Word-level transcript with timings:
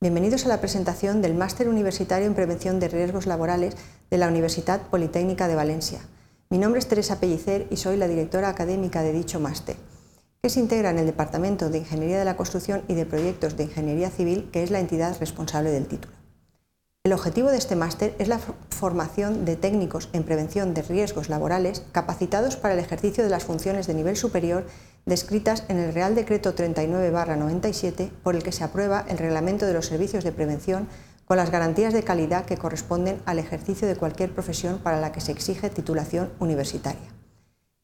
Bienvenidos 0.00 0.46
a 0.46 0.48
la 0.48 0.60
presentación 0.60 1.22
del 1.22 1.34
Máster 1.34 1.68
Universitario 1.68 2.28
en 2.28 2.36
Prevención 2.36 2.78
de 2.78 2.86
Riesgos 2.86 3.26
Laborales 3.26 3.74
de 4.10 4.16
la 4.16 4.28
Universidad 4.28 4.80
Politécnica 4.82 5.48
de 5.48 5.56
Valencia. 5.56 5.98
Mi 6.50 6.58
nombre 6.58 6.78
es 6.78 6.86
Teresa 6.86 7.18
Pellicer 7.18 7.66
y 7.68 7.78
soy 7.78 7.96
la 7.96 8.06
directora 8.06 8.48
académica 8.48 9.02
de 9.02 9.12
dicho 9.12 9.40
máster, 9.40 9.74
que 10.40 10.50
se 10.50 10.60
integra 10.60 10.90
en 10.90 11.00
el 11.00 11.06
Departamento 11.06 11.68
de 11.68 11.78
Ingeniería 11.78 12.20
de 12.20 12.24
la 12.24 12.36
Construcción 12.36 12.84
y 12.86 12.94
de 12.94 13.06
Proyectos 13.06 13.56
de 13.56 13.64
Ingeniería 13.64 14.08
Civil, 14.08 14.48
que 14.52 14.62
es 14.62 14.70
la 14.70 14.78
entidad 14.78 15.18
responsable 15.18 15.72
del 15.72 15.88
título. 15.88 16.14
El 17.02 17.12
objetivo 17.12 17.50
de 17.50 17.58
este 17.58 17.74
máster 17.74 18.14
es 18.20 18.28
la 18.28 18.38
formación 18.70 19.44
de 19.44 19.56
técnicos 19.56 20.10
en 20.12 20.22
prevención 20.22 20.74
de 20.74 20.82
riesgos 20.82 21.28
laborales 21.28 21.82
capacitados 21.90 22.54
para 22.54 22.74
el 22.74 22.80
ejercicio 22.80 23.24
de 23.24 23.30
las 23.30 23.42
funciones 23.42 23.88
de 23.88 23.94
nivel 23.94 24.14
superior 24.14 24.64
descritas 25.08 25.64
en 25.68 25.78
el 25.78 25.94
Real 25.94 26.14
Decreto 26.14 26.54
39-97 26.54 28.10
por 28.22 28.36
el 28.36 28.42
que 28.42 28.52
se 28.52 28.62
aprueba 28.62 29.04
el 29.08 29.18
Reglamento 29.18 29.66
de 29.66 29.72
los 29.72 29.86
Servicios 29.86 30.22
de 30.22 30.32
Prevención 30.32 30.86
con 31.24 31.38
las 31.38 31.50
garantías 31.50 31.92
de 31.92 32.04
calidad 32.04 32.44
que 32.44 32.58
corresponden 32.58 33.20
al 33.24 33.38
ejercicio 33.38 33.88
de 33.88 33.96
cualquier 33.96 34.32
profesión 34.32 34.78
para 34.78 35.00
la 35.00 35.10
que 35.10 35.20
se 35.20 35.32
exige 35.32 35.70
titulación 35.70 36.30
universitaria. 36.38 37.08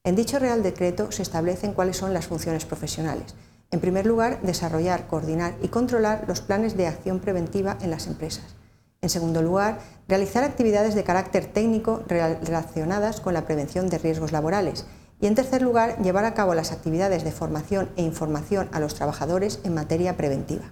En 0.04 0.16
dicho 0.16 0.38
Real 0.38 0.62
Decreto 0.62 1.10
se 1.12 1.22
establecen 1.22 1.72
cuáles 1.72 1.96
son 1.96 2.12
las 2.12 2.26
funciones 2.26 2.66
profesionales. 2.66 3.34
En 3.70 3.80
primer 3.80 4.06
lugar, 4.06 4.40
desarrollar, 4.42 5.06
coordinar 5.06 5.54
y 5.62 5.68
controlar 5.68 6.24
los 6.28 6.42
planes 6.42 6.76
de 6.76 6.86
acción 6.86 7.20
preventiva 7.20 7.78
en 7.80 7.90
las 7.90 8.06
empresas. 8.06 8.54
En 9.00 9.08
segundo 9.08 9.42
lugar, 9.42 9.78
realizar 10.08 10.44
actividades 10.44 10.94
de 10.94 11.04
carácter 11.04 11.46
técnico 11.46 12.02
relacionadas 12.06 13.20
con 13.20 13.34
la 13.34 13.46
prevención 13.46 13.88
de 13.88 13.98
riesgos 13.98 14.32
laborales. 14.32 14.86
Y 15.20 15.26
en 15.26 15.34
tercer 15.34 15.62
lugar, 15.62 16.02
llevar 16.02 16.24
a 16.24 16.34
cabo 16.34 16.54
las 16.54 16.72
actividades 16.72 17.24
de 17.24 17.32
formación 17.32 17.88
e 17.96 18.02
información 18.02 18.68
a 18.72 18.80
los 18.80 18.94
trabajadores 18.94 19.60
en 19.64 19.74
materia 19.74 20.16
preventiva. 20.16 20.64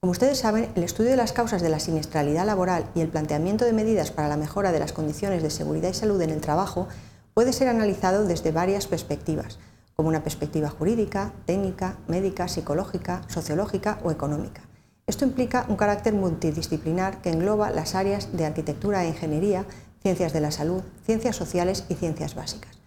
Como 0.00 0.10
ustedes 0.10 0.38
saben, 0.38 0.68
el 0.74 0.82
estudio 0.82 1.10
de 1.10 1.16
las 1.16 1.32
causas 1.32 1.62
de 1.62 1.68
la 1.68 1.78
siniestralidad 1.78 2.44
laboral 2.44 2.90
y 2.94 3.02
el 3.02 3.08
planteamiento 3.08 3.64
de 3.64 3.72
medidas 3.72 4.10
para 4.10 4.26
la 4.26 4.36
mejora 4.36 4.72
de 4.72 4.80
las 4.80 4.92
condiciones 4.92 5.44
de 5.44 5.50
seguridad 5.50 5.90
y 5.90 5.94
salud 5.94 6.20
en 6.22 6.30
el 6.30 6.40
trabajo 6.40 6.88
puede 7.34 7.52
ser 7.52 7.68
analizado 7.68 8.24
desde 8.24 8.50
varias 8.50 8.88
perspectivas, 8.88 9.60
como 9.94 10.08
una 10.08 10.24
perspectiva 10.24 10.68
jurídica, 10.68 11.32
técnica, 11.46 11.98
médica, 12.08 12.48
psicológica, 12.48 13.22
sociológica 13.28 14.00
o 14.02 14.10
económica. 14.10 14.62
Esto 15.06 15.24
implica 15.24 15.66
un 15.68 15.76
carácter 15.76 16.14
multidisciplinar 16.14 17.22
que 17.22 17.30
engloba 17.30 17.70
las 17.70 17.94
áreas 17.94 18.36
de 18.36 18.44
arquitectura 18.44 19.04
e 19.04 19.08
ingeniería, 19.08 19.66
ciencias 20.02 20.32
de 20.32 20.40
la 20.40 20.50
salud, 20.50 20.82
ciencias 21.06 21.36
sociales 21.36 21.84
y 21.88 21.94
ciencias 21.94 22.34
básicas. 22.34 22.81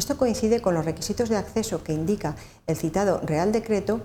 Esto 0.00 0.16
coincide 0.16 0.62
con 0.62 0.72
los 0.72 0.86
requisitos 0.86 1.28
de 1.28 1.36
acceso 1.36 1.84
que 1.84 1.92
indica 1.92 2.34
el 2.66 2.74
citado 2.74 3.20
Real 3.20 3.52
Decreto, 3.52 4.00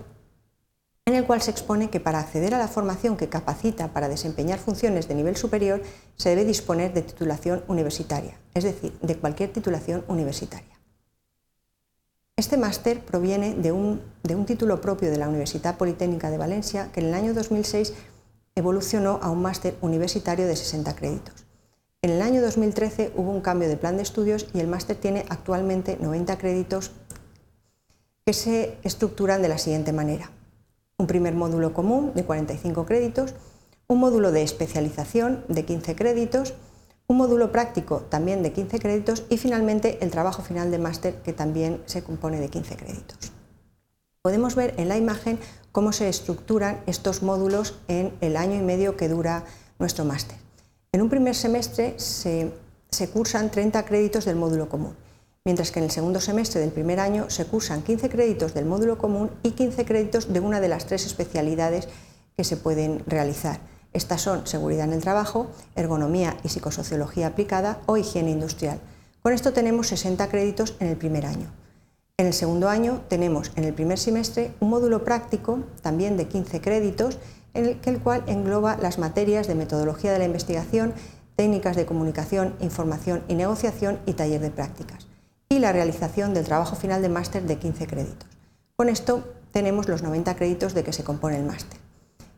en 1.06 1.14
el 1.14 1.24
cual 1.24 1.40
se 1.40 1.50
expone 1.50 1.88
que 1.88 2.00
para 2.00 2.18
acceder 2.18 2.54
a 2.54 2.58
la 2.58 2.68
formación 2.68 3.16
que 3.16 3.30
capacita 3.30 3.94
para 3.94 4.10
desempeñar 4.10 4.58
funciones 4.58 5.08
de 5.08 5.14
nivel 5.14 5.36
superior 5.36 5.80
se 6.16 6.28
debe 6.28 6.44
disponer 6.44 6.92
de 6.92 7.00
titulación 7.00 7.64
universitaria, 7.66 8.38
es 8.52 8.64
decir, 8.64 8.92
de 9.00 9.16
cualquier 9.16 9.54
titulación 9.54 10.04
universitaria. 10.06 10.78
Este 12.36 12.58
máster 12.58 13.02
proviene 13.02 13.54
de 13.54 13.72
un, 13.72 14.02
título 14.44 14.82
propio 14.82 15.10
de 15.10 15.16
la 15.16 15.30
Universidad 15.30 15.78
Politécnica 15.78 16.28
de 16.30 16.36
Valencia 16.36 16.92
que 16.92 17.00
en 17.00 17.06
el 17.06 17.14
año 17.14 17.32
2006 17.32 17.94
evolucionó 18.54 19.18
a 19.22 19.30
un 19.30 19.40
máster 19.40 19.78
universitario 19.80 20.46
de 20.46 20.56
60 20.56 20.94
créditos. 20.94 21.45
En 22.06 22.12
el 22.12 22.22
año 22.22 22.40
2013 22.40 23.10
hubo 23.16 23.32
un 23.32 23.40
cambio 23.40 23.68
de 23.68 23.76
plan 23.76 23.96
de 23.96 24.04
estudios 24.04 24.46
y 24.54 24.60
el 24.60 24.68
máster 24.68 24.96
tiene 24.96 25.24
actualmente 25.28 25.98
90 26.00 26.38
créditos 26.38 26.92
que 28.24 28.32
se 28.32 28.78
estructuran 28.84 29.42
de 29.42 29.48
la 29.48 29.58
siguiente 29.58 29.92
manera. 29.92 30.30
Un 30.98 31.08
primer 31.08 31.34
módulo 31.34 31.74
común 31.74 32.12
de 32.14 32.24
45 32.24 32.86
créditos, 32.86 33.34
un 33.88 33.98
módulo 33.98 34.30
de 34.30 34.44
especialización 34.44 35.44
de 35.48 35.64
15 35.64 35.96
créditos, 35.96 36.54
un 37.08 37.16
módulo 37.16 37.50
práctico 37.50 38.02
también 38.08 38.44
de 38.44 38.52
15 38.52 38.78
créditos 38.78 39.24
y 39.28 39.36
finalmente 39.36 39.98
el 40.00 40.12
trabajo 40.12 40.42
final 40.42 40.70
de 40.70 40.78
máster 40.78 41.16
que 41.22 41.32
también 41.32 41.82
se 41.86 42.04
compone 42.04 42.38
de 42.38 42.50
15 42.50 42.76
créditos. 42.76 43.32
Podemos 44.22 44.54
ver 44.54 44.74
en 44.76 44.88
la 44.88 44.96
imagen 44.96 45.40
cómo 45.72 45.90
se 45.90 46.08
estructuran 46.08 46.80
estos 46.86 47.24
módulos 47.24 47.74
en 47.88 48.12
el 48.20 48.36
año 48.36 48.54
y 48.54 48.62
medio 48.62 48.96
que 48.96 49.08
dura 49.08 49.44
nuestro 49.80 50.04
máster. 50.04 50.45
En 50.96 51.02
un 51.02 51.10
primer 51.10 51.34
semestre 51.34 51.94
se, 51.98 52.54
cursan 53.12 53.50
30 53.50 53.84
créditos 53.84 54.24
del 54.24 54.36
módulo 54.36 54.70
común, 54.70 54.96
mientras 55.44 55.70
que 55.70 55.78
en 55.78 55.84
el 55.84 55.90
segundo 55.90 56.22
semestre 56.22 56.58
del 56.58 56.72
primer 56.72 57.00
año 57.00 57.28
se 57.28 57.44
cursan 57.44 57.82
15 57.82 58.08
créditos 58.08 58.54
del 58.54 58.64
módulo 58.64 58.96
común 58.96 59.30
y 59.42 59.50
15 59.50 59.84
créditos 59.84 60.32
de 60.32 60.40
una 60.40 60.58
de 60.58 60.68
las 60.68 60.86
tres 60.86 61.04
especialidades 61.04 61.88
que 62.34 62.44
se 62.44 62.56
pueden 62.56 63.04
realizar 63.06 63.60
estas 63.92 64.22
son 64.22 64.46
seguridad 64.46 64.86
en 64.86 64.94
el 64.94 65.02
trabajo, 65.02 65.48
ergonomía 65.74 66.38
y 66.42 66.48
psicosociología 66.48 67.26
aplicada 67.26 67.82
o 67.84 67.98
higiene 67.98 68.30
industrial. 68.30 68.80
Con 69.20 69.34
esto 69.34 69.52
tenemos 69.52 69.88
60 69.88 70.26
créditos 70.30 70.76
en 70.80 70.88
el 70.88 70.96
primer 70.96 71.26
año. 71.26 71.52
En 72.16 72.26
el 72.26 72.32
segundo 72.32 72.70
año 72.70 73.02
tenemos 73.10 73.52
en 73.56 73.64
el 73.64 73.74
primer 73.74 73.98
semestre 73.98 74.54
un 74.60 74.70
módulo 74.70 75.04
práctico, 75.04 75.58
también 75.82 76.16
de 76.16 76.26
15 76.26 76.62
créditos, 76.62 77.18
el, 77.56 78.00
cual 78.00 78.22
engloba 78.26 78.76
las 78.76 78.98
materias 78.98 79.46
de 79.46 79.54
metodología 79.54 80.12
de 80.12 80.18
la 80.18 80.24
investigación, 80.24 80.94
técnicas 81.36 81.76
de 81.76 81.86
comunicación, 81.86 82.54
información 82.60 83.22
y 83.28 83.34
negociación 83.34 83.98
y 84.06 84.12
taller 84.12 84.40
de 84.40 84.50
prácticas, 84.50 85.06
y 85.48 85.58
la 85.58 85.72
realización 85.72 86.34
del 86.34 86.44
trabajo 86.44 86.76
final 86.76 87.02
de 87.02 87.08
máster 87.08 87.42
de 87.42 87.58
15 87.58 87.86
créditos. 87.86 88.28
Con 88.76 88.88
esto 88.88 89.24
tenemos 89.52 89.88
los 89.88 90.02
90 90.02 90.36
créditos 90.36 90.74
de 90.74 90.84
que 90.84 90.92
se 90.92 91.04
compone 91.04 91.36
el 91.36 91.44
máster. 91.44 91.78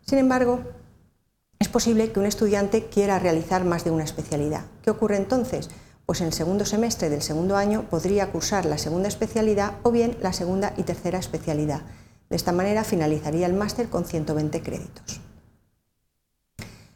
Sin 0.07 0.19
embargo, 0.19 0.61
es 1.59 1.69
posible 1.69 2.13
que 2.13 2.21
un 2.21 2.27
estudiante 2.27 2.87
quiera 2.87 3.19
realizar 3.19 3.65
más 3.65 3.85
de 3.85 3.91
una 3.91 4.05
especialidad. 4.05 4.65
¿Qué 4.83 4.91
ocurre 4.91 5.17
entonces? 5.17 5.69
Pues 6.07 6.21
en 6.21 6.29
el 6.29 6.33
segundo 6.33 6.65
semestre 6.65 7.11
del 7.11 7.21
segundo 7.21 7.57
año 7.57 7.83
podría 7.91 8.31
cursar 8.31 8.65
la 8.65 8.79
segunda 8.79 9.09
especialidad 9.09 9.75
o 9.83 9.91
bien 9.91 10.17
la 10.23 10.33
segunda 10.33 10.73
y 10.77 10.85
tercera 10.85 11.19
especialidad. 11.19 11.83
De 12.31 12.37
esta 12.37 12.53
manera 12.53 12.85
finalizaría 12.85 13.47
el 13.47 13.55
máster 13.55 13.89
con 13.89 14.05
120 14.05 14.63
créditos. 14.63 15.21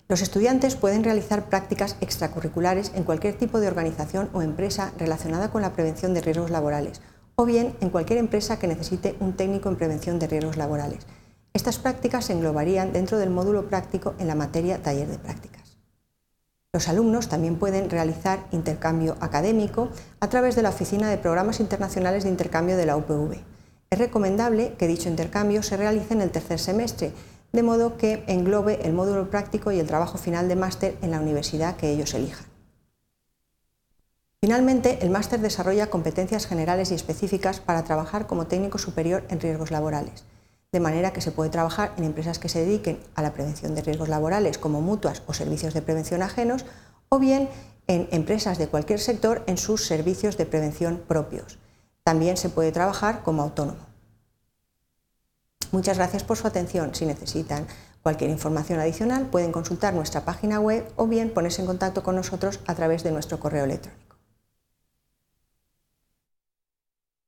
Los 0.08 0.20
estudiantes 0.20 0.76
pueden 0.76 1.04
realizar 1.04 1.48
prácticas 1.48 1.96
extracurriculares 2.02 2.92
en 2.94 3.04
cualquier 3.04 3.38
tipo 3.38 3.60
de 3.60 3.68
organización 3.68 4.28
o 4.34 4.42
empresa 4.42 4.92
relacionada 4.98 5.50
con 5.50 5.62
la 5.62 5.72
prevención 5.72 6.12
de 6.12 6.20
riesgos 6.20 6.50
laborales, 6.50 7.00
o 7.34 7.46
bien 7.46 7.74
en 7.80 7.88
cualquier 7.88 8.18
empresa 8.18 8.58
que 8.58 8.68
necesite 8.68 9.16
un 9.20 9.32
técnico 9.32 9.70
en 9.70 9.76
prevención 9.76 10.18
de 10.18 10.26
riesgos 10.26 10.58
laborales. 10.58 11.06
Estas 11.54 11.78
prácticas 11.78 12.26
se 12.26 12.34
englobarían 12.34 12.92
dentro 12.92 13.16
del 13.16 13.30
módulo 13.30 13.68
práctico 13.68 14.14
en 14.18 14.28
la 14.28 14.34
materia 14.34 14.82
taller 14.82 15.08
de 15.08 15.18
prácticas. 15.18 15.78
Los 16.74 16.88
alumnos 16.88 17.28
también 17.28 17.56
pueden 17.56 17.90
realizar 17.90 18.46
intercambio 18.50 19.16
académico 19.20 19.90
a 20.20 20.28
través 20.28 20.56
de 20.56 20.62
la 20.62 20.70
Oficina 20.70 21.10
de 21.10 21.18
Programas 21.18 21.60
Internacionales 21.60 22.24
de 22.24 22.30
Intercambio 22.30 22.76
de 22.76 22.86
la 22.86 22.96
UPV. 22.96 23.38
Es 23.92 23.98
recomendable 23.98 24.72
que 24.78 24.88
dicho 24.88 25.10
intercambio 25.10 25.62
se 25.62 25.76
realice 25.76 26.14
en 26.14 26.22
el 26.22 26.30
tercer 26.30 26.58
semestre, 26.58 27.12
de 27.52 27.62
modo 27.62 27.98
que 27.98 28.24
englobe 28.26 28.80
el 28.86 28.94
módulo 28.94 29.28
práctico 29.28 29.70
y 29.70 29.78
el 29.78 29.86
trabajo 29.86 30.16
final 30.16 30.48
de 30.48 30.56
máster 30.56 30.96
en 31.02 31.10
la 31.10 31.20
universidad 31.20 31.76
que 31.76 31.90
ellos 31.90 32.14
elijan. 32.14 32.46
Finalmente, 34.40 34.98
el 35.02 35.10
máster 35.10 35.40
desarrolla 35.40 35.90
competencias 35.90 36.46
generales 36.46 36.90
y 36.90 36.94
específicas 36.94 37.60
para 37.60 37.84
trabajar 37.84 38.26
como 38.26 38.46
técnico 38.46 38.78
superior 38.78 39.24
en 39.28 39.40
riesgos 39.40 39.70
laborales 39.70 40.24
de 40.72 40.80
manera 40.80 41.12
que 41.12 41.20
se 41.20 41.32
puede 41.32 41.50
trabajar 41.50 41.92
en 41.98 42.04
empresas 42.04 42.38
que 42.38 42.48
se 42.48 42.64
dediquen 42.64 42.98
a 43.14 43.20
la 43.20 43.34
prevención 43.34 43.74
de 43.74 43.82
riesgos 43.82 44.08
laborales 44.08 44.56
como 44.56 44.80
mutuas 44.80 45.22
o 45.26 45.34
servicios 45.34 45.74
de 45.74 45.82
prevención 45.82 46.22
ajenos, 46.22 46.64
o 47.10 47.18
bien 47.18 47.50
en 47.88 48.08
empresas 48.10 48.56
de 48.56 48.68
cualquier 48.68 48.98
sector 48.98 49.44
en 49.46 49.58
sus 49.58 49.84
servicios 49.84 50.38
de 50.38 50.46
prevención 50.46 51.02
propios. 51.06 51.58
También 52.04 52.36
se 52.36 52.48
puede 52.48 52.72
trabajar 52.72 53.22
como 53.22 53.42
autónomo. 53.42 53.78
Muchas 55.70 55.96
gracias 55.96 56.24
por 56.24 56.36
su 56.36 56.46
atención. 56.46 56.94
Si 56.94 57.06
necesitan 57.06 57.66
cualquier 58.02 58.30
información 58.30 58.80
adicional 58.80 59.26
pueden 59.26 59.52
consultar 59.52 59.94
nuestra 59.94 60.24
página 60.24 60.60
web 60.60 60.84
o 60.96 61.06
bien 61.06 61.32
ponerse 61.32 61.62
en 61.62 61.66
contacto 61.66 62.02
con 62.02 62.16
nosotros 62.16 62.60
a 62.66 62.74
través 62.74 63.02
de 63.04 63.12
nuestro 63.12 63.38
correo 63.38 63.64
electrónico. 63.64 64.01